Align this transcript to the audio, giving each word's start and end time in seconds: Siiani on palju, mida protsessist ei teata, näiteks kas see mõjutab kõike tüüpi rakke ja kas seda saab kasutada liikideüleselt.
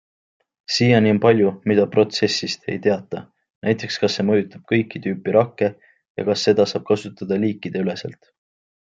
Siiani 0.75 1.09
on 1.15 1.19
palju, 1.25 1.49
mida 1.71 1.83
protsessist 1.95 2.65
ei 2.75 2.79
teata, 2.85 3.21
näiteks 3.67 3.99
kas 4.05 4.17
see 4.21 4.25
mõjutab 4.31 4.63
kõike 4.73 5.03
tüüpi 5.05 5.37
rakke 5.37 5.69
ja 5.81 6.27
kas 6.31 6.47
seda 6.49 6.67
saab 6.73 6.89
kasutada 6.89 7.39
liikideüleselt. 7.45 8.33